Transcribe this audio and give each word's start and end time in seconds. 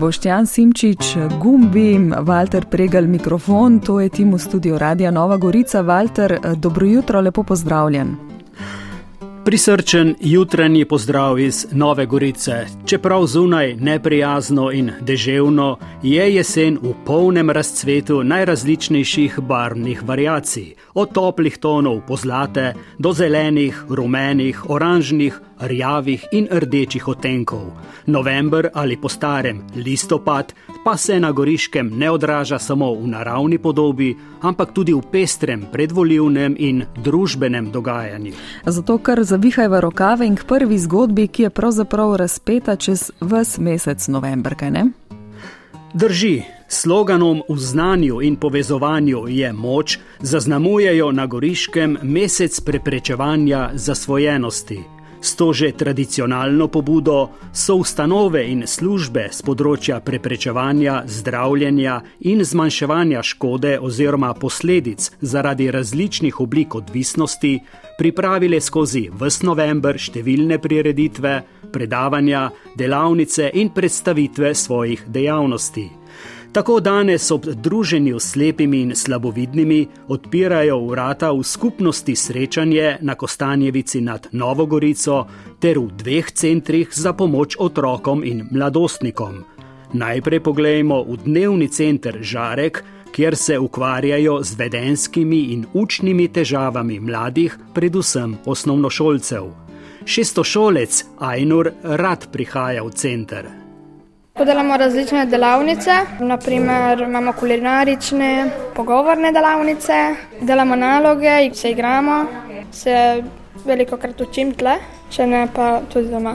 Boštjan 0.00 0.46
Simčič, 0.46 1.16
Gumbi, 1.40 1.94
Walter 2.24 2.64
Pregal, 2.64 3.06
mikrofon, 3.06 3.80
to 3.84 4.00
je 4.00 4.08
tim 4.08 4.32
v 4.32 4.40
studiu 4.40 4.78
Radia 4.78 5.10
Nova 5.10 5.36
Gorica. 5.36 5.82
Walter, 5.82 6.56
dobro 6.56 6.86
jutro, 6.86 7.20
lepo 7.20 7.42
pozdravljen. 7.42 8.29
Prisrčen 9.50 10.14
jutranji 10.20 10.84
pozdrav 10.84 11.38
iz 11.38 11.66
Nove 11.72 12.06
Gorice. 12.06 12.66
Čeprav 12.86 13.26
zunaj 13.26 13.74
neprijazno 13.74 14.70
in 14.72 14.92
deževno, 15.00 15.78
je 16.02 16.34
jesen 16.34 16.78
v 16.82 16.92
polnem 17.06 17.50
razcvetu 17.50 18.22
najrazličnejših 18.24 19.40
barvnih 19.40 20.02
variacij, 20.06 20.74
od 20.94 21.12
toplih 21.12 21.58
tonov 21.58 22.00
pozlate 22.06 22.74
do 22.98 23.12
zelenih, 23.12 23.84
rumenih, 23.88 24.70
oranžnih, 24.70 25.40
rjavih 25.60 26.24
in 26.32 26.48
rdečih 26.50 27.08
otenkov. 27.08 27.70
November 28.06 28.68
ali 28.74 28.96
po 28.96 29.08
starem 29.08 29.62
listopad 29.76 30.52
pa 30.84 30.96
se 30.96 31.20
na 31.20 31.32
goriškem 31.32 31.90
ne 31.98 32.10
odraža 32.10 32.58
samo 32.58 32.94
v 32.94 33.06
naravni 33.06 33.58
podobi, 33.58 34.16
ampak 34.40 34.72
tudi 34.72 34.92
v 34.92 35.02
pestrem 35.12 35.66
predvoljivnem 35.72 36.56
in 36.58 36.84
družbenem 37.04 37.70
dogajanju. 37.70 38.32
Zato 38.66 38.98
kar 38.98 39.22
zavihajva 39.24 39.80
rokave 39.80 40.26
in 40.26 40.36
k 40.36 40.44
prvi 40.44 40.78
zgodbi, 40.78 41.28
ki 41.28 41.42
je 41.42 41.50
pravzaprav 41.50 42.16
razpeta 42.16 42.76
čez 42.76 43.10
ves 43.20 43.58
mesec 43.58 44.08
november, 44.08 44.54
kaj 44.54 44.70
ne? 44.70 44.84
Drži, 45.94 46.42
sloganom 46.68 47.42
v 47.48 47.58
znanju 47.58 48.22
in 48.22 48.36
povezovanju 48.36 49.24
je 49.28 49.52
moč, 49.52 49.98
zaznamujejo 50.20 51.12
na 51.12 51.26
goriškem 51.26 51.98
mesec 52.02 52.60
preprečevanja 52.60 53.70
zasvojenosti. 53.74 54.99
S 55.22 55.36
to 55.36 55.52
že 55.52 55.72
tradicionalno 55.72 56.68
pobudo 56.68 57.28
so 57.52 57.76
ustanove 57.76 58.40
in 58.48 58.64
službe 58.66 59.28
z 59.32 59.44
področja 59.44 60.00
preprečevanja, 60.00 61.02
zdravljenja 61.06 62.00
in 62.32 62.40
zmanjševanja 62.44 63.22
škode 63.22 63.76
oziroma 63.78 64.32
posledic 64.34 65.10
zaradi 65.20 65.70
različnih 65.70 66.40
oblik 66.40 66.74
odvisnosti 66.74 67.58
pripravile 67.98 68.60
skozi 68.60 69.10
vse 69.12 69.44
november 69.44 70.00
številne 70.00 70.56
prireditve, 70.58 71.34
predavanja, 71.72 72.48
delavnice 72.76 73.50
in 73.60 73.74
predstavitve 73.76 74.54
svojih 74.56 75.04
dejavnosti. 75.06 75.99
Tako 76.52 76.80
danes 76.80 77.30
ob 77.30 77.46
druženju 77.46 78.18
s 78.20 78.32
slepimi 78.32 78.80
in 78.80 78.96
slabovidnimi 78.96 79.86
odpirajo 80.08 80.86
vrata 80.86 81.30
v 81.32 81.42
skupnosti 81.42 82.16
srečanje 82.16 82.96
na 83.00 83.14
Kostanjevici 83.14 84.00
nad 84.00 84.26
Novogorico 84.32 85.26
ter 85.60 85.78
v 85.78 85.86
dveh 85.92 86.32
centrih 86.32 86.88
za 86.92 87.12
pomoč 87.12 87.54
otrokom 87.58 88.24
in 88.24 88.48
mladostnikom. 88.50 89.44
Najprej 89.92 90.40
poglejmo 90.40 91.04
v 91.04 91.16
dnevni 91.24 91.68
center 91.68 92.18
Žarek, 92.20 92.84
kjer 93.12 93.36
se 93.36 93.58
ukvarjajo 93.58 94.42
z 94.42 94.54
vedenskimi 94.58 95.40
in 95.54 95.66
učnimi 95.72 96.28
težavami 96.28 97.00
mladih, 97.00 97.58
predvsem 97.74 98.36
osnovnošolcev. 98.46 99.50
Šestošolec 100.04 101.04
Ainur 101.18 101.70
rad 101.82 102.26
prihaja 102.32 102.82
v 102.82 102.90
center. 102.90 103.69
Podelamo 104.40 104.76
različne 104.76 105.26
delavnice, 105.26 105.90
naprimer 106.20 107.00
imamo 107.00 107.32
kulinarične, 107.32 108.50
pogovorne 108.74 109.32
delavnice, 109.32 109.92
delamo 110.40 110.76
naloge, 110.76 111.50
se 111.54 111.70
igramo, 111.70 112.24
se 112.72 113.22
veliko 113.64 113.96
krat 113.96 114.20
učim 114.20 114.54
tle, 114.54 114.78
če 115.10 115.26
ne 115.26 115.42
pa 115.54 115.82
tudi 115.92 116.08
doma. 116.08 116.32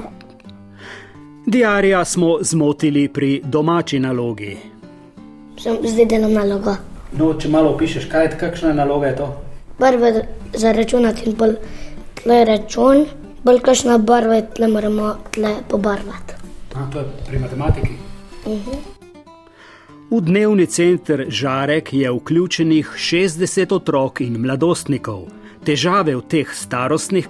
Diarija 1.46 2.04
smo 2.06 2.38
zmotili 2.42 3.08
pri 3.10 3.42
domači 3.44 4.00
nalogi. 4.00 4.54
Sem 5.58 5.82
zdaj 5.82 6.06
delam 6.06 6.38
nalogo. 6.38 6.78
No, 7.18 7.34
če 7.34 7.50
malo 7.50 7.74
opišuješ, 7.74 8.06
kaj 8.12 8.26
je 8.28 8.38
kakšna 8.38 8.78
naloga 8.84 9.08
je 9.08 9.16
to? 9.24 9.34
Prvo 9.82 10.14
za 10.54 10.78
računati 10.78 11.26
in 11.26 11.42
bolj 11.42 11.58
tle 12.22 12.46
račun, 12.54 13.06
bolj 13.44 13.66
kakšna 13.66 13.98
barva 13.98 14.44
je 14.44 14.50
tle 14.54 14.74
moramo 14.78 15.16
tle 15.32 15.58
pobarvati. 15.68 16.36
A, 16.76 16.90
to 16.92 17.00
je 17.00 17.06
pri 17.28 17.40
matematiki. 17.40 18.05
V 18.46 20.22
dnevni 20.22 20.68
center 20.70 21.26
Žarek 21.30 21.94
je 21.94 22.12
vključenih 22.12 22.92
60 22.94 23.74
otrok 23.74 24.22
in 24.22 24.38
mladostnikov. 24.38 25.24
Težave 25.66 26.14
v 26.14 26.22
teh 26.30 26.52
starostnih 26.54 27.26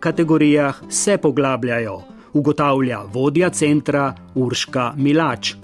kategorijah 0.00 0.82
se 0.90 1.18
poglabljajo, 1.22 2.00
ugotavlja 2.34 3.04
vodja 3.14 3.50
centra 3.50 4.10
Urška 4.34 4.92
Milač. 4.96 5.54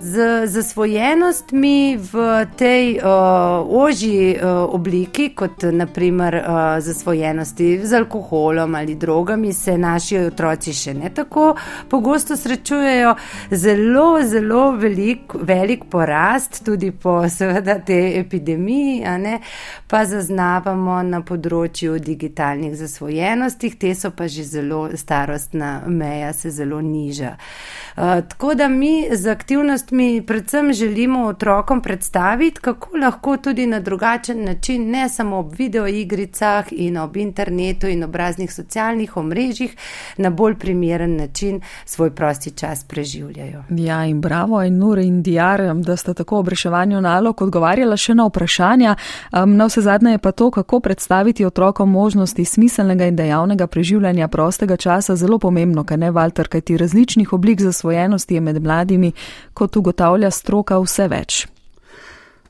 Z 0.00 0.46
zasvojenostmi 0.46 1.96
v 1.96 2.46
tej 2.56 3.00
uh, 3.00 3.64
ožji 3.64 4.36
uh, 4.36 4.74
obliki, 4.74 5.30
kot 5.34 5.62
naprimer 5.72 6.34
uh, 6.34 6.44
zasvojenosti 6.80 7.80
z 7.86 7.92
alkoholom 7.92 8.74
ali 8.74 8.94
drogami, 8.94 9.52
se 9.52 9.78
naši 9.78 10.18
otroci 10.18 10.74
še 10.76 10.94
ne 10.94 11.10
tako 11.14 11.54
pogosto 11.88 12.36
srečujejo. 12.36 13.14
Zelo, 13.50 14.20
zelo 14.22 14.70
velik, 14.76 15.32
velik 15.32 15.88
porast, 15.90 16.60
tudi 16.64 16.92
po 16.92 17.28
seveda 17.28 17.78
tej 17.78 18.20
epidemiji, 18.20 19.00
pa 19.88 20.04
zaznavamo 20.04 21.00
na 21.02 21.22
področju 21.24 21.96
digitalnih 21.98 22.76
zasvojenosti, 22.76 23.72
te 23.80 23.94
so 23.94 24.12
pa 24.12 24.28
že 24.28 24.44
zelo 24.44 24.90
starostna 24.92 25.86
meja, 25.88 26.32
se 26.32 26.50
zelo 26.50 26.80
niža. 26.84 27.36
Uh, 27.96 28.20
tako 28.28 28.54
da 28.54 28.68
mi 28.68 29.08
z 29.10 29.36
mi 29.90 30.22
predvsem 30.26 30.72
želimo 30.72 31.26
otrokom 31.26 31.80
predstaviti, 31.82 32.60
kako 32.60 32.96
lahko 32.96 33.36
tudi 33.36 33.66
na 33.66 33.80
drugačen 33.80 34.44
način, 34.44 34.90
ne 34.90 35.08
samo 35.08 35.38
ob 35.38 35.52
videoigricah 35.58 36.66
in 36.70 36.96
ob 36.98 37.16
internetu 37.16 37.86
in 37.86 38.04
ob 38.04 38.14
raznih 38.14 38.52
socialnih 38.52 39.16
omrežjih, 39.16 39.76
na 40.16 40.30
bolj 40.30 40.54
primeren 40.54 41.16
način 41.16 41.60
svoj 41.84 42.10
prosti 42.10 42.50
čas 42.50 42.84
preživljajo. 42.84 43.64
Ja, 43.70 44.04
in 44.04 44.20
bravo, 44.20 44.62
in 44.62 44.78
Nur 44.78 44.98
in 44.98 45.22
Diar, 45.22 45.74
da 45.74 45.96
sta 45.96 46.14
tako 46.14 46.38
ob 46.38 46.48
reševanju 46.48 47.00
nalog 47.00 47.42
odgovarjala 47.42 47.96
še 47.96 48.14
na 48.14 48.26
vprašanja. 48.26 48.96
Um, 49.32 49.56
na 49.56 49.66
vse 49.66 49.80
zadnje 49.80 50.10
je 50.10 50.18
pa 50.18 50.32
to, 50.32 50.50
kako 50.50 50.80
predstaviti 50.80 51.44
otrokom 51.44 51.90
možnosti 51.90 52.44
smiselnega 52.44 53.06
in 53.06 53.16
dejavnega 53.16 53.66
preživljanja 53.66 54.28
prostega 54.28 54.76
časa, 54.76 55.16
zelo 55.16 55.38
pomembno, 55.38 55.84
kaj 55.84 55.96
ne, 55.96 56.10
Walter, 56.10 56.48
kajti 56.48 56.76
različnih 56.76 57.32
oblik 57.32 57.60
zasvojenosti 57.60 58.34
je 58.34 58.40
med 58.40 58.62
mladimi 58.62 59.12
kot 59.54 59.75
ugotavlja 59.76 60.30
stroka 60.30 60.78
vse 60.82 61.08
več. 61.08 61.46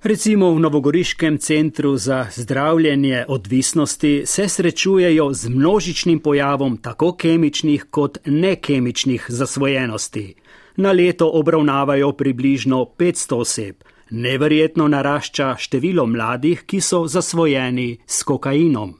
Recimo 0.06 0.53
v 0.54 0.60
Novogoriškem 0.60 1.38
centru 1.38 1.97
za 1.97 2.26
zdravljenje 2.31 3.25
odvisnosti 3.28 4.22
se 4.26 4.48
srečujejo 4.48 5.32
z 5.32 5.48
množičnim 5.48 6.20
pojavom 6.20 6.76
tako 6.76 7.12
kemičnih 7.12 7.87
kot 7.91 8.19
nekemičnih 8.25 9.25
zasvojenosti. 9.28 10.34
Na 10.76 10.92
leto 10.92 11.31
obravnavajo 11.34 12.12
približno 12.12 12.84
500 12.98 13.34
oseb. 13.34 13.75
Neverjetno 14.10 14.88
narašča 14.88 15.56
število 15.58 16.06
mladih, 16.06 16.62
ki 16.66 16.81
so 16.81 17.06
zasvojeni 17.06 17.98
s 18.06 18.22
kokainom. 18.22 18.94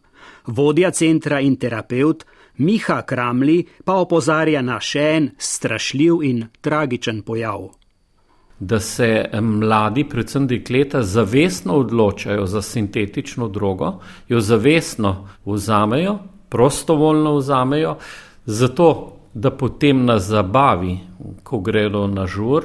Vodja 0.47 0.91
centra 0.91 1.41
in 1.41 1.57
terapeut 1.57 2.25
Miha 2.59 3.03
Kramli 3.03 3.67
pa 3.85 3.95
opozarja 3.95 4.63
na 4.63 4.81
še 4.81 5.11
en 5.17 5.31
strašljiv 5.39 6.23
in 6.23 6.47
tragičen 6.61 7.23
pojav 7.23 7.71
da 8.59 8.81
se 8.81 9.25
mladi, 9.41 10.05
predvsem 10.05 10.47
dekleta, 10.47 11.03
zavestno 11.03 11.75
odločajo 11.77 12.47
za 12.47 12.63
sintetično 12.63 13.49
drogo, 13.49 13.99
jo 14.29 14.41
zavestno 14.41 15.29
vzamejo, 15.47 16.19
prostovoljno 16.49 17.37
vzamejo, 17.37 17.97
zato 18.47 19.13
da 19.35 19.51
potem 19.51 20.05
na 20.05 20.19
zabavi, 20.19 20.99
ko 21.43 21.59
gredo 21.59 22.07
na 22.07 22.27
žur, 22.27 22.65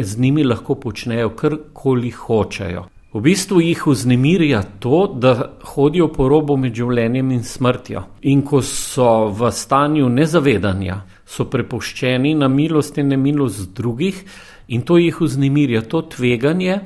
z 0.00 0.18
njimi 0.18 0.44
lahko 0.44 0.74
počnejo 0.74 1.30
karkoli 1.36 2.10
hočejo. 2.10 2.84
V 3.12 3.20
bistvu 3.20 3.60
jih 3.60 3.82
vznemirja 3.86 4.62
to, 4.80 5.06
da 5.20 5.52
hodijo 5.74 6.08
po 6.08 6.28
robu 6.28 6.56
med 6.56 6.72
življenjem 6.74 7.30
in 7.36 7.42
smrtjo. 7.44 8.02
In 8.22 8.40
ko 8.42 8.62
so 8.64 9.28
v 9.28 9.50
stanju 9.52 10.08
nezavedanja, 10.08 10.96
so 11.28 11.44
prepuščeni 11.44 12.32
na 12.34 12.48
milost 12.48 12.96
in 12.98 13.12
nemilost 13.12 13.74
drugih, 13.76 14.24
in 14.72 14.82
to 14.82 14.96
jih 14.98 15.20
vznemirja, 15.20 15.82
to 15.88 16.02
tveganje. 16.02 16.80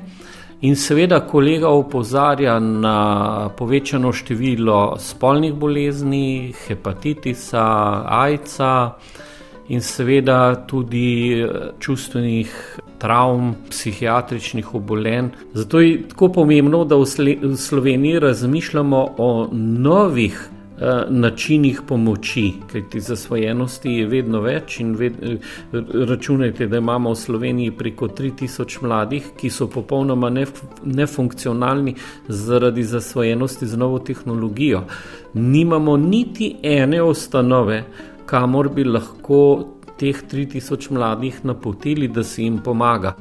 In 0.61 0.75
seveda, 0.75 1.19
kolega 1.21 1.69
opozarja 1.69 2.57
na 2.59 3.49
povečano 3.57 4.09
število 4.11 4.97
spolnih 4.99 5.53
bolezni, 5.53 6.53
hepatitisa, 6.65 7.67
ajca 8.25 8.71
in 9.69 9.83
seveda 9.85 10.65
tudi 10.67 11.45
čustvenih 11.79 12.51
travm, 12.97 13.53
psihiatričnih 13.69 14.73
obolenj. 14.75 15.29
Zato 15.53 15.79
je 15.79 16.07
tako 16.09 16.31
pomembno, 16.41 16.85
da 16.85 16.97
v 16.97 17.55
Sloveniji 17.55 18.19
razmišljamo 18.19 19.07
o 19.17 19.49
novih 19.53 20.47
Eh, 20.49 20.56
načinih 21.09 21.81
pomoči, 21.87 22.53
kajti 22.71 22.99
zasvojenosti 22.99 23.91
je 23.91 24.07
vedno 24.07 24.41
več 24.41 24.79
in 24.79 24.95
ved, 24.95 25.13
eh, 25.21 25.37
računajte, 26.09 26.67
da 26.67 26.77
imamo 26.77 27.11
v 27.11 27.15
Sloveniji 27.15 27.71
preko 27.71 28.07
3000 28.07 28.81
mladih, 28.81 29.31
ki 29.37 29.49
so 29.49 29.67
popolnoma 29.67 30.29
nef, 30.29 30.61
nefunkcionalni 30.83 31.95
zaradi 32.27 32.83
zasvojenosti 32.83 33.65
z 33.65 33.77
novo 33.77 33.99
tehnologijo. 33.99 34.83
Nimamo 35.33 35.97
niti 35.97 36.55
ene 36.63 37.01
ustanove, 37.03 37.83
kamor 38.25 38.69
bi 38.69 38.83
lahko 38.83 39.67
teh 39.97 40.23
3000 40.31 40.91
mladih 40.91 41.45
napotili, 41.45 42.07
da 42.07 42.23
se 42.23 42.43
jim 42.43 42.57
pomaga 42.57 43.15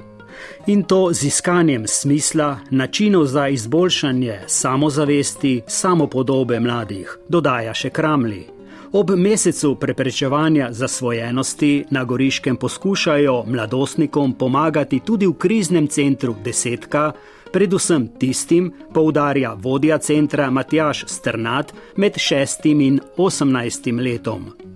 in 0.67 0.83
to 0.83 1.13
z 1.13 1.25
iskanjem 1.27 1.87
smisla, 1.87 2.59
načinov 2.71 3.25
za 3.27 3.49
izboljšanje 3.49 4.41
samozavesti, 4.47 5.63
samopodobe 5.67 6.61
mladih, 6.61 7.19
dodaja 7.29 7.75
še 7.75 7.91
Kramli. 7.91 8.47
Ob 8.93 9.11
mesecu 9.11 9.75
preprečevanja 9.75 10.69
zasvojenosti 10.73 11.85
na 11.91 12.05
Goriškem 12.05 12.57
poskušajo 12.57 13.45
mladostnikom 13.47 14.35
pomagati 14.35 15.01
tudi 15.01 15.27
v 15.27 15.35
kriznem 15.35 15.89
centru 15.89 16.37
Desetka, 16.45 17.13
predvsem 17.53 18.09
tistim, 18.19 18.73
poudarja 18.95 19.55
vodja 19.55 19.99
centra 19.99 20.51
Matjaš 20.51 21.05
Strnat 21.07 21.75
med 21.97 22.15
6 22.15 22.73
in 22.87 23.01
18 23.17 24.03
letom 24.03 24.76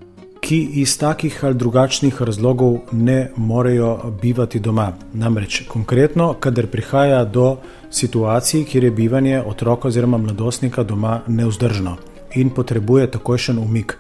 ki 0.51 0.69
iz 0.83 0.99
takih 0.99 1.45
ali 1.45 1.55
drugačnih 1.55 2.23
razlogov 2.23 2.79
ne 2.93 3.31
morejo 3.37 4.13
bivati 4.23 4.59
doma. 4.61 4.93
Namreč 5.15 5.63
konkretno, 5.69 6.33
kadar 6.41 6.67
prihaja 6.67 7.25
do 7.25 7.57
situacij, 7.91 8.65
kjer 8.65 8.85
je 8.85 8.91
bivanje 8.91 9.43
otroka 9.47 9.89
oziroma 9.89 10.19
mladostnika 10.19 10.83
doma 10.83 11.21
neuzdržno 11.27 11.97
in 12.35 12.51
potrebuje 12.51 13.11
takojšen 13.11 13.59
umik. 13.59 13.95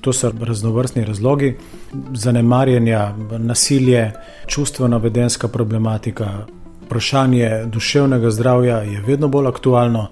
To 0.00 0.12
so 0.12 0.32
raznovrstni 0.40 1.04
razlogi, 1.04 1.56
zanemarjanja, 2.14 3.14
nasilje, 3.38 4.12
čustveno-vedenska 4.46 5.48
problematika, 5.48 6.28
vprašanje 6.82 7.64
duševnega 7.64 8.30
zdravja 8.30 8.76
je 8.76 9.00
vedno 9.06 9.28
bolj 9.28 9.48
aktualno. 9.48 10.06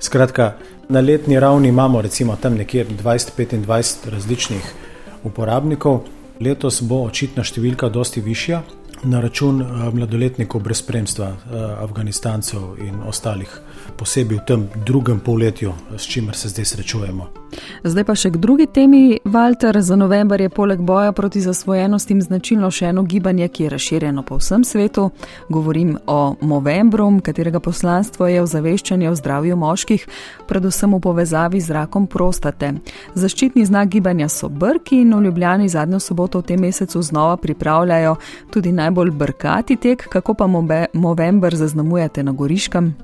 Skratka, 0.00 0.52
na 0.88 1.00
letni 1.00 1.40
ravni 1.40 1.68
imamo 1.68 2.02
recimo 2.02 2.36
tam 2.36 2.54
nekje 2.54 2.86
20-25 3.04 4.10
različnih 4.10 4.74
uporabnikov. 5.24 6.04
Letos 6.40 6.82
bo 6.84 7.06
očitna 7.06 7.44
številka 7.46 7.88
dosti 7.88 8.20
višja 8.20 8.60
na 9.06 9.20
račun 9.20 9.62
eh, 9.62 9.66
mladoletnikov 9.92 10.62
brez 10.62 10.78
spremstva, 10.78 11.26
eh, 11.26 11.36
Afganistancev 11.82 12.60
in 12.78 13.02
ostalih, 13.06 13.60
posebej 13.96 14.38
v 14.38 14.44
tem 14.46 14.68
drugem 14.86 15.20
polletju, 15.20 15.72
s 15.96 16.06
čimer 16.06 16.36
se 16.36 16.48
zdaj 16.48 16.64
srečujemo. 16.64 17.46
Zdaj 17.84 18.04
pa 18.04 18.14
še 18.18 18.30
k 18.34 18.40
drugi 18.42 18.66
temi. 18.66 19.18
Walter, 19.24 19.78
za 19.80 19.96
november 19.96 20.40
je 20.40 20.48
poleg 20.50 20.80
boja 20.80 21.12
proti 21.12 21.40
zasvojenostim 21.40 22.20
značilno 22.22 22.70
še 22.70 22.90
eno 22.90 23.02
gibanje, 23.02 23.48
ki 23.48 23.66
je 23.66 23.70
razširjeno 23.70 24.22
po 24.26 24.38
vsem 24.40 24.64
svetu. 24.64 25.10
Govorim 25.48 25.96
o 26.06 26.34
Movembru, 26.40 27.08
katerega 27.22 27.60
poslanstvo 27.60 28.26
je 28.26 28.42
ozaveščanje 28.42 29.10
o 29.10 29.14
zdravju 29.14 29.56
moških, 29.56 30.06
predvsem 30.48 30.94
v 30.94 31.00
povezavi 31.00 31.60
z 31.60 31.76
rakom 31.78 32.06
prostate. 32.06 32.72
Zaščitni 33.14 33.66
znak 33.66 33.88
gibanja 33.94 34.28
so 34.28 34.48
brki 34.48 35.00
in 35.04 35.14
v 35.14 35.22
Ljubljani 35.28 35.68
zadnjo 35.68 36.00
soboto 36.00 36.42
v 36.42 36.50
tem 36.50 36.60
mesecu 36.60 37.02
znova 37.02 37.36
pripravljajo 37.36 38.16
tudi 38.50 38.72
najbolj 38.72 38.95
brkati 39.10 39.76
tek, 39.76 40.08
kako 40.08 40.34
pa 40.34 40.46
Movember 40.92 41.56
zaznamujete 41.56 42.22
na 42.22 42.32
Goriškem 42.32 42.94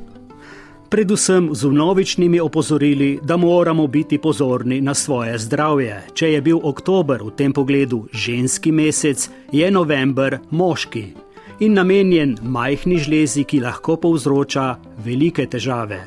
predvsem 0.93 1.55
z 1.55 1.73
novičnimi 1.73 2.41
opozorili, 2.41 3.19
da 3.23 3.37
moramo 3.37 3.87
biti 3.87 4.19
pozorni 4.19 4.81
na 4.81 4.95
svoje 4.95 5.39
zdravje. 5.39 6.03
Če 6.15 6.33
je 6.33 6.41
bil 6.41 6.59
oktober 6.63 7.23
v 7.25 7.31
tem 7.33 7.53
pogledu 7.53 8.03
ženski 8.13 8.73
mesec, 8.73 9.31
je 9.53 9.71
november 9.71 10.37
moški 10.51 11.07
in 11.65 11.79
namenjen 11.79 12.37
majhni 12.43 12.99
žlezi, 12.99 13.45
ki 13.49 13.63
lahko 13.63 13.97
povzroča 13.97 14.77
velike 15.05 15.47
težave. 15.47 16.03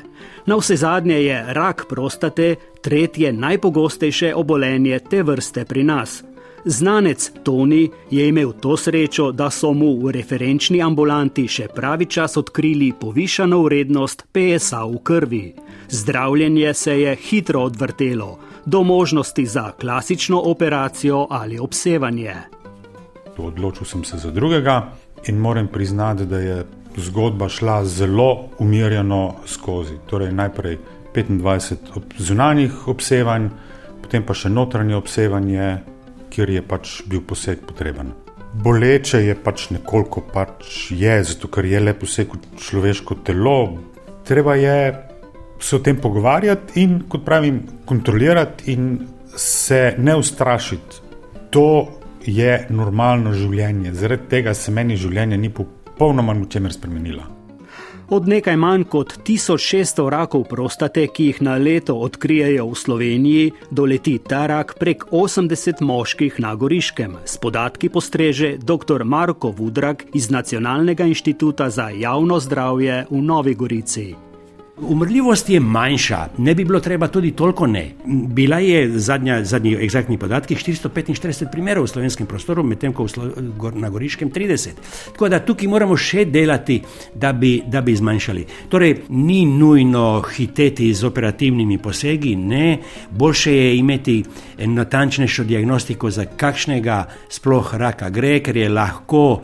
Na 0.46 0.58
vse 0.60 0.76
zadnje 0.76 1.18
je 1.24 1.42
rak 1.56 1.86
prostate 1.88 2.54
tretje 2.80 3.32
najpogostejše 3.32 4.34
obolenje 4.34 5.00
te 5.10 5.22
vrste 5.22 5.64
pri 5.64 5.82
nas. 5.82 6.22
Znanec 6.68 7.32
Toni 7.42 7.90
je 8.10 8.28
imel 8.28 8.52
to 8.60 8.76
srečo, 8.76 9.32
da 9.32 9.50
so 9.50 9.72
mu 9.72 9.92
v 10.02 10.10
referenčni 10.10 10.80
ambulanti 10.82 11.44
še 11.48 11.68
pravi 11.70 12.08
čas 12.10 12.34
odkrili 12.36 12.88
povišano 13.00 13.60
vrednost 13.62 14.24
PSA 14.34 14.82
v 14.90 14.98
krvi. 14.98 15.44
Zdravljenje 15.88 16.74
se 16.74 17.00
je 17.00 17.14
hitro 17.14 17.62
odvrtelo, 17.70 18.38
do 18.64 18.82
možnosti 18.82 19.46
za 19.46 19.70
klasično 19.80 20.42
operacijo 20.44 21.26
ali 21.30 21.58
obsevanje. 21.58 22.34
Odločil 23.38 23.86
sem 23.86 24.04
se 24.04 24.18
za 24.18 24.30
drugega 24.30 24.90
in 25.28 25.38
moram 25.38 25.68
priznati, 25.68 26.26
da 26.26 26.38
je 26.38 26.64
zgodba 26.96 27.48
šla 27.48 27.84
zelo 27.84 28.48
umirjeno 28.58 29.34
skozi. 29.46 30.00
Torej, 30.10 30.32
najprej 30.32 30.78
25 31.14 32.00
zunanjih 32.18 32.88
obsevanj, 32.88 33.52
potem 34.02 34.26
pa 34.26 34.34
še 34.34 34.50
notranje 34.50 34.96
obsevanje, 34.96 35.76
kjer 36.36 36.50
je 36.52 36.62
pač 36.62 37.00
bil 37.08 37.24
poseg 37.24 37.64
potreben. 37.64 38.12
Boleče 38.60 39.22
je 39.24 39.34
pač 39.40 39.70
nekoliko 39.72 40.22
pač 40.32 40.90
je, 40.92 41.16
zato 41.24 41.48
ker 41.52 41.64
je 41.64 41.80
le 41.80 41.94
poseg 41.96 42.32
v 42.32 42.60
človeško 42.60 43.22
telo. 43.24 43.58
Treba 44.24 44.56
je 44.60 44.76
se 45.60 45.76
o 45.76 45.78
tem 45.80 45.96
pogovarjati 45.96 46.82
in, 46.82 46.98
kot 47.08 47.24
pravim, 47.24 47.62
kontrolirati 47.84 48.72
in 48.72 49.06
se 49.36 49.94
ne 49.98 50.16
ustrašiti. 50.16 51.00
To 51.50 51.88
je 52.26 52.66
normalno 52.70 53.32
življenje, 53.32 53.94
zaradi 53.94 54.28
tega 54.28 54.54
se 54.54 54.74
meni 54.74 54.98
življenje 55.00 55.40
ni 55.40 55.52
popolnoma 55.54 56.36
v 56.36 56.50
čemer 56.52 56.74
spremenilo. 56.74 57.35
Od 58.08 58.28
nekaj 58.28 58.56
manj 58.56 58.84
kot 58.86 59.12
1600 59.26 60.08
rakov 60.08 60.44
prostate, 60.46 61.08
ki 61.10 61.24
jih 61.24 61.40
na 61.42 61.56
leto 61.58 61.96
odkrijejo 61.98 62.68
v 62.70 62.74
Sloveniji, 62.78 63.52
doleti 63.70 64.18
ta 64.18 64.46
rak 64.46 64.76
prek 64.78 65.08
80 65.10 65.82
moških 65.82 66.38
na 66.38 66.54
Goriškem. 66.54 67.16
S 67.24 67.38
podatki 67.38 67.88
postreže 67.88 68.56
dr. 68.58 69.04
Marko 69.04 69.50
Vudrak 69.50 70.04
iz 70.14 70.30
Nacionalnega 70.30 71.04
inštituta 71.04 71.70
za 71.70 71.88
javno 71.88 72.38
zdravje 72.40 73.06
v 73.10 73.22
Novi 73.22 73.54
Gorici. 73.54 74.25
Umrljivost 74.76 75.48
je 75.48 75.60
manjša, 75.60 76.28
ne 76.38 76.54
bi 76.54 76.64
bilo 76.64 76.80
treba 76.80 77.08
tudi 77.08 77.30
toliko 77.30 77.66
ne. 77.66 77.94
Bila 78.06 78.58
je 78.58 78.98
zadnja, 78.98 79.44
zadnji 79.44 79.74
egzaktni 79.74 80.18
podatki 80.18 80.54
445 80.54 81.50
primerov 81.52 81.84
v 81.84 81.88
slovenskem 81.88 82.26
prostoru, 82.26 82.62
medtem 82.62 82.92
ko 82.92 83.06
na 83.74 83.88
Goriškem 83.88 84.30
30. 84.30 84.68
Tako 85.12 85.28
da 85.32 85.40
tukaj 85.40 85.68
moramo 85.68 85.96
še 85.96 86.26
delati, 86.28 86.82
da 87.14 87.32
bi, 87.32 87.62
da 87.66 87.80
bi 87.80 87.96
zmanjšali. 87.96 88.44
Torej, 88.68 88.94
ni 89.08 89.46
nujno 89.46 90.20
hiteti 90.36 90.92
z 90.94 91.08
operativnimi 91.08 91.78
posegi, 91.78 92.36
ne, 92.36 92.78
boljše 93.10 93.56
je 93.56 93.76
imeti 93.78 94.18
natančnejšo 94.58 95.44
diagnostiko, 95.44 96.10
za 96.10 96.28
kakšnega 96.36 97.00
sploh 97.32 97.74
raka 97.74 98.10
gre, 98.10 98.42
ker 98.44 98.56
je 98.56 98.68
lahko, 98.68 99.40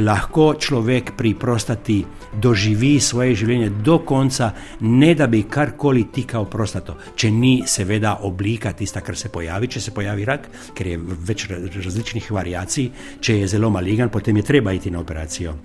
lahko 0.00 0.54
človek 0.56 1.12
pri 1.16 1.34
prostati 1.34 2.00
doživi 2.40 3.00
svoje 3.00 3.34
življenje 3.36 3.70
do 3.84 3.98
konca, 4.08 4.52
ne 4.80 5.14
da 5.14 5.26
bi 5.26 5.42
karkoli 5.42 6.06
tikal 6.12 6.48
prostato. 6.50 6.96
Če 7.16 7.30
ni, 7.30 7.54
seveda, 7.66 8.18
oblika 8.22 8.72
tista, 8.72 9.00
kar 9.00 9.16
se 9.16 9.32
pojavi, 9.32 9.68
če 9.68 9.80
se 9.80 9.94
pojavi 9.94 10.24
rak, 10.28 10.48
ker 10.74 10.94
je 10.94 10.98
več 10.98 11.48
različnih 11.50 12.30
variacij, 12.32 12.90
če 13.20 13.42
je 13.42 13.52
zelo 13.56 13.70
maligan, 13.70 14.10
potem 14.10 14.36
je 14.36 14.48
treba 14.48 14.72
iti 14.72 14.90
na 14.90 15.00
operacijo. 15.00 15.56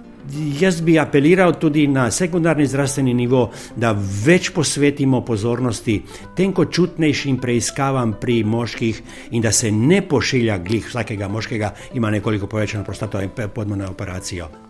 Jaz 0.60 0.82
bi 0.82 0.98
apeliral 1.00 1.54
tudi 1.60 1.86
na 1.88 2.10
sekundarni 2.12 2.66
zdravstveni 2.68 3.14
nivo, 3.14 3.46
da 3.76 3.94
več 4.26 4.52
posvetimo 4.52 5.22
pozornosti 5.26 6.02
tenkočutnejšim 6.36 7.40
preiskavam 7.40 8.18
pri 8.20 8.42
moških 8.44 9.02
in 9.32 9.42
da 9.42 9.52
se 9.52 9.72
ne 9.72 10.02
pošilja 10.02 10.58
glih 10.58 10.88
vsakega 10.92 11.32
moškega, 11.32 11.74
ima 11.94 12.12
nekoliko 12.12 12.48
povečano 12.48 12.84
prostato 12.84 13.22
in 13.22 13.32
podmo 13.54 13.76
na 13.76 13.90
operacijo. 13.90 14.67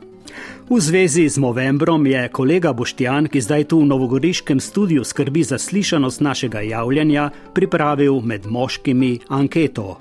V 0.70 0.80
zvezi 0.80 1.30
z 1.30 1.38
Movembrom 1.38 2.06
je 2.08 2.28
kolega 2.28 2.74
Boštjan, 2.74 3.30
ki 3.32 3.42
zdaj 3.42 3.64
tu 3.72 3.80
v 3.80 3.88
novogoriškem 3.88 4.60
studiu 4.60 5.04
skrbi 5.04 5.44
za 5.44 5.58
slišanost 5.58 6.22
našega 6.22 6.60
javljanja, 6.60 7.30
pripravil 7.54 8.20
med 8.22 8.46
moškimi 8.46 9.20
anketo. 9.30 9.98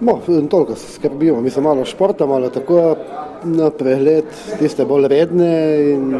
No, 0.00 0.20
toliko 0.50 0.74
se 0.74 0.92
skrbimo, 0.92 1.40
mi 1.40 1.50
smo 1.50 1.62
malo 1.62 1.84
športa, 1.84 2.26
malo 2.26 2.48
tako 2.48 2.96
na 3.44 3.70
pregled, 3.70 4.24
tiste 4.58 4.84
bolj 4.84 5.08
redne 5.08 5.52
in 5.92 6.14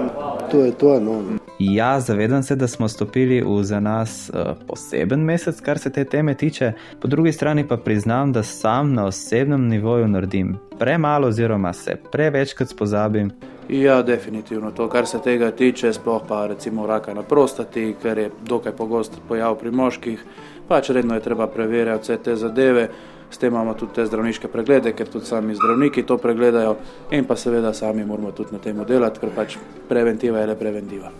to 0.51 0.65
je 0.65 0.73
to. 0.73 1.01
No. 1.01 1.23
Ja, 1.59 2.01
zavedam 2.01 2.43
se, 2.43 2.57
da 2.57 2.69
smo 2.69 2.89
stopili 2.89 3.43
v 3.43 3.63
za 3.63 3.81
nas 3.81 4.31
uh, 4.31 4.53
poseben 4.67 5.21
mesec, 5.21 5.61
kar 5.61 5.79
se 5.79 5.93
te 5.93 6.05
teme 6.05 6.35
tiče, 6.35 6.73
po 7.01 7.09
drugi 7.09 7.33
strani 7.33 7.69
pa 7.69 7.77
priznam, 7.77 8.33
da 8.33 8.43
sam 8.43 8.95
na 8.95 9.07
osebnem 9.07 9.69
nivoju 9.69 10.09
naredim 10.09 10.57
premalo, 10.79 11.29
oziroma 11.29 11.73
se 11.73 11.97
prevečkrat 12.13 12.75
pozabim. 12.79 13.31
Ja, 13.69 14.03
definitivno 14.03 14.71
to, 14.71 14.89
kar 14.89 15.07
se 15.07 15.19
tega 15.19 15.51
tiče, 15.51 15.93
sploh 15.93 16.23
pa 16.29 16.47
recimo 16.47 16.87
raka 16.87 17.15
na 17.15 17.23
prostati, 17.23 17.95
ker 18.03 18.19
je 18.19 18.31
dokaj 18.47 18.73
pogost 18.73 19.21
pojav 19.29 19.59
pri 19.59 19.71
moških, 19.71 20.25
pač 20.69 20.91
redno 20.91 21.15
je 21.15 21.21
treba 21.21 21.47
preverjati 21.47 22.03
vse 22.03 22.17
te 22.17 22.37
zadeve. 22.37 22.89
S 23.31 23.39
tem 23.39 23.53
imamo 23.53 23.75
tudi 23.75 23.93
te 23.95 24.07
zdravniške 24.07 24.49
preglede, 24.49 24.93
ker 24.97 25.09
tudi 25.09 25.27
sami 25.27 25.55
zdravniki 25.55 26.03
to 26.03 26.17
pregledajo, 26.19 26.77
in 27.11 27.25
pa 27.25 27.37
seveda 27.37 27.75
sami 27.75 28.05
moramo 28.05 28.33
tudi 28.33 28.53
na 28.53 28.59
tem 28.59 28.85
delati, 28.89 29.21
ker 29.21 29.31
pač 29.37 29.59
preventiva 29.89 30.41
je 30.41 30.47
le 30.47 30.57
preventiva. 30.57 31.11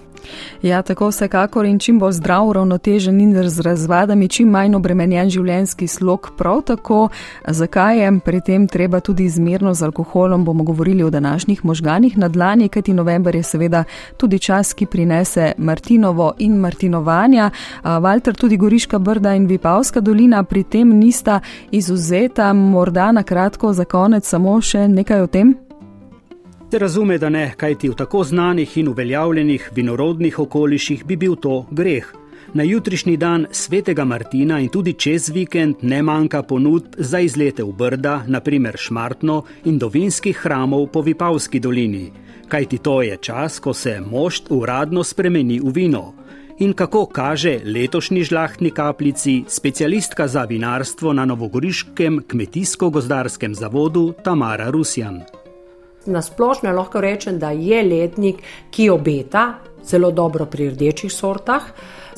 Ja, 0.63 0.83
tako 0.83 1.09
vsekakor 1.09 1.67
in 1.67 1.79
čim 1.79 1.99
bolj 1.99 2.17
zdrav, 2.19 2.51
ravnotežen 2.53 3.21
in 3.21 3.37
z 3.49 3.63
razvadami, 3.63 4.29
čim 4.29 4.51
manj 4.51 4.75
obremenjen 4.75 5.31
življenjski 5.31 5.87
slog, 5.87 6.33
prav 6.37 6.63
tako, 6.67 7.09
zakaj 7.47 8.01
je 8.03 8.09
pri 8.25 8.41
tem 8.41 8.67
treba 8.69 9.01
tudi 9.01 9.25
izmerno 9.25 9.75
z 9.75 9.87
alkoholom, 9.87 10.45
bomo 10.45 10.65
govorili 10.65 11.03
o 11.03 11.11
današnjih 11.11 11.65
možganih 11.65 12.19
na 12.19 12.29
dlani, 12.29 12.69
kajti 12.69 12.93
november 12.93 13.37
je 13.37 13.43
seveda 13.43 13.85
tudi 14.17 14.39
čas, 14.39 14.73
ki 14.75 14.87
prinese 14.87 15.53
Martinovo 15.59 16.33
in 16.39 16.59
Martinovanja. 16.59 17.51
Valter, 17.85 18.35
tudi 18.35 18.57
Goriška 18.57 18.99
brda 18.99 19.35
in 19.35 19.47
Vipavska 19.47 20.01
dolina 20.01 20.43
pri 20.43 20.65
tem 20.65 20.99
nista 20.99 21.41
izuzeta, 21.71 21.98
morda 22.55 23.13
na 23.13 23.23
kratko 23.23 23.73
za 23.73 23.85
konec 23.85 24.29
samo 24.29 24.61
še 24.61 24.89
nekaj 24.89 25.21
o 25.21 25.27
tem. 25.27 25.55
Te 26.71 26.79
razume, 26.79 27.19
da 27.19 27.29
ne, 27.29 27.55
kajti 27.57 27.89
v 27.89 27.95
tako 27.97 28.25
znanih 28.25 28.77
in 28.79 28.89
uveljavljenih 28.89 29.71
vinorodnih 29.75 30.39
okoliših 30.39 31.05
bi 31.05 31.17
bil 31.17 31.37
to 31.37 31.67
greh. 31.71 32.05
Na 32.55 32.63
jutrišnji 32.63 33.17
dan 33.17 33.47
svetega 33.51 34.05
Martina 34.05 34.61
in 34.61 34.69
tudi 34.69 34.93
čez 34.93 35.29
vikend 35.29 35.83
ne 35.83 36.03
manjka 36.03 36.43
ponudb 36.43 36.95
za 36.99 37.21
izlete 37.21 37.65
v 37.65 37.73
Brda, 37.73 38.23
naprimer 38.27 38.77
Šmartno 38.77 39.43
in 39.65 39.79
do 39.79 39.89
vinskih 39.89 40.37
hramov 40.37 40.87
po 40.93 41.01
Vipavski 41.01 41.61
dolini. 41.61 42.11
Kajti 42.49 42.79
to 42.79 43.03
je 43.03 43.17
čas, 43.17 43.59
ko 43.61 43.75
se 43.75 44.01
mošt 44.01 44.47
uradno 44.51 45.05
spremeni 45.05 45.61
v 45.61 45.73
vino. 45.73 46.15
In 46.59 46.73
kako 46.73 47.07
kaže 47.07 47.61
letošnji 47.65 48.23
žlahtni 48.23 48.71
kapljici 48.71 49.45
specialistka 49.49 50.29
za 50.29 50.43
vinarstvo 50.43 51.13
na 51.13 51.25
Novogoriškem 51.25 52.25
kmetijsko-gozdarskem 52.29 53.55
zavodu 53.55 54.13
Tamara 54.25 54.71
Rusjan. 54.71 55.21
Na 56.07 56.23
splošno 56.23 56.73
lahko 56.73 57.01
rečem, 57.01 57.39
da 57.39 57.51
je 57.51 57.83
letnik, 57.83 58.43
ki 58.71 58.91
obeta 58.91 59.55
zelo 59.85 60.11
dobro 60.11 60.47
pri 60.47 60.71
rdečih 60.71 61.13
sortah. 61.13 61.63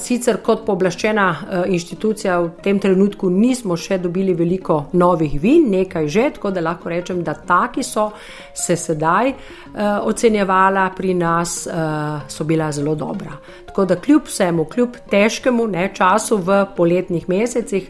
Sicer 0.00 0.38
kot 0.44 0.62
pooblaščena 0.64 1.26
eh, 1.30 1.72
inštitucija 1.74 2.38
v 2.40 2.50
tem 2.64 2.78
trenutku 2.80 3.28
nismo 3.30 3.76
še 3.76 3.98
dobili 4.00 4.34
veliko 4.34 4.86
novih 4.92 5.36
vin, 5.40 5.68
nekaj 5.70 6.08
že, 6.08 6.26
tako 6.36 6.50
da 6.54 6.64
lahko 6.64 6.88
rečem, 6.88 7.22
da 7.24 7.34
taki 7.34 7.84
so 7.84 8.10
se 8.54 8.76
sedaj 8.76 9.30
uh, 9.30 10.00
ocenjevala 10.08 10.88
pri 10.96 11.14
nas, 11.14 11.66
uh, 11.66 12.24
so 12.28 12.44
bila 12.44 12.70
zelo 12.72 12.94
dobra. 12.94 13.36
Tako 13.66 13.84
da 13.84 13.96
kljub 14.00 14.26
vsemu, 14.26 14.64
kljub 14.64 14.96
težkemu 15.10 15.66
ne, 15.70 15.90
času 15.94 16.40
v 16.42 16.64
poletnih 16.76 17.28
mesecih, 17.28 17.88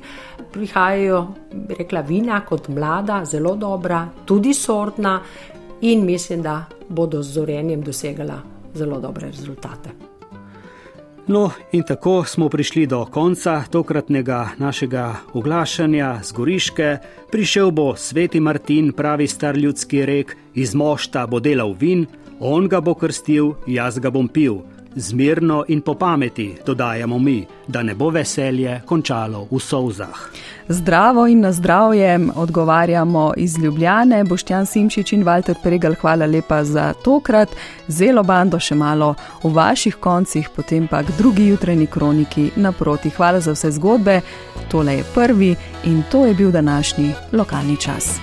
prihajajo, 0.52 1.22
rekla, 1.78 2.04
vina 2.06 2.42
kot 2.46 2.68
mlada, 2.68 3.22
zelo 3.24 3.54
dobra, 3.56 4.04
tudi 4.26 4.54
sortna 4.54 5.20
in 5.80 6.04
mislim, 6.06 6.42
da 6.42 6.64
bodo 6.88 7.22
z 7.22 7.38
zorenjem 7.38 7.82
dosegala 7.82 8.42
zelo 8.74 9.00
dobre 9.00 9.30
rezultate. 9.30 10.09
No, 11.26 11.50
in 11.72 11.82
tako 11.82 12.24
smo 12.24 12.48
prišli 12.48 12.86
do 12.86 13.04
konca 13.04 13.62
tokratnega 13.70 14.48
našega 14.58 15.14
oglašanja 15.32 16.18
z 16.22 16.32
Goriške. 16.32 16.98
Prišel 17.30 17.70
bo 17.70 17.96
Sveti 17.96 18.40
Martin, 18.40 18.92
pravi 18.92 19.26
star 19.26 19.56
ljudski 19.56 20.06
rek, 20.06 20.36
iz 20.54 20.74
mošta 20.74 21.26
bo 21.26 21.40
delal 21.40 21.76
vin, 21.78 22.06
on 22.40 22.68
ga 22.68 22.80
bo 22.80 22.94
krstil, 22.94 23.54
jaz 23.66 23.98
ga 23.98 24.10
bom 24.10 24.28
pil 24.28 24.62
zmirno 24.94 25.64
in 25.68 25.80
po 25.80 25.94
pameti, 25.94 26.56
dodajamo 26.66 27.18
mi, 27.18 27.46
da 27.66 27.82
ne 27.82 27.94
bo 27.94 28.10
veselje 28.10 28.80
končalo 28.86 29.46
v 29.50 29.58
solzah. 29.58 30.30
Zdravo 30.68 31.26
in 31.26 31.40
na 31.40 31.52
zdravje 31.52 32.18
odgovarjamo 32.36 33.32
iz 33.36 33.58
Ljubljane, 33.58 34.24
Boštjan 34.24 34.66
Simčič 34.66 35.12
in 35.12 35.24
Walter 35.24 35.54
Pregal, 35.62 35.94
hvala 36.00 36.26
lepa 36.26 36.64
za 36.64 36.92
tokrat, 37.04 37.48
zelo 37.88 38.22
bando 38.22 38.58
še 38.58 38.74
malo 38.74 39.14
v 39.42 39.52
vaših 39.54 39.96
koncih, 39.96 40.48
potem 40.56 40.88
pa 40.88 41.02
k 41.02 41.14
drugi 41.18 41.46
jutranji 41.46 41.86
kroniki 41.86 42.50
naproti. 42.56 43.10
Hvala 43.10 43.40
za 43.40 43.54
vse 43.54 43.70
zgodbe, 43.70 44.20
tole 44.68 44.94
je 44.94 45.04
prvi 45.14 45.54
in 45.84 46.02
to 46.10 46.26
je 46.26 46.34
bil 46.34 46.50
današnji 46.50 47.14
lokalni 47.32 47.76
čas. 47.76 48.18